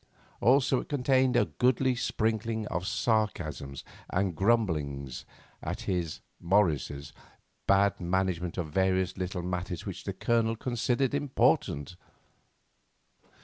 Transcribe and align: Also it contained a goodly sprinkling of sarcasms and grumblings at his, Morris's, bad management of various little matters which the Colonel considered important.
Also 0.39 0.79
it 0.79 0.89
contained 0.89 1.35
a 1.35 1.45
goodly 1.45 1.93
sprinkling 1.93 2.65
of 2.69 2.87
sarcasms 2.87 3.83
and 4.09 4.35
grumblings 4.35 5.25
at 5.61 5.81
his, 5.81 6.21
Morris's, 6.39 7.13
bad 7.67 7.99
management 8.01 8.57
of 8.57 8.71
various 8.71 9.15
little 9.15 9.43
matters 9.43 9.85
which 9.85 10.03
the 10.03 10.13
Colonel 10.13 10.55
considered 10.55 11.13
important. 11.13 11.97